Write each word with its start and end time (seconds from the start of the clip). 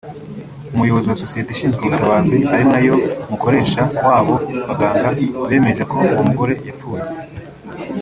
Umuyobozi 0.73 1.07
wa 1.09 1.21
sosiyete 1.23 1.49
ishinzwe 1.51 1.79
ubutabazi 1.83 2.37
ari 2.53 2.65
nayo 2.71 2.95
mukoresha 3.29 3.81
w’abo 4.05 4.35
baganga 4.67 5.07
bemeje 5.49 5.83
ko 5.91 5.97
uwo 6.11 6.23
mugore 6.29 6.53
yapfuye 6.67 7.03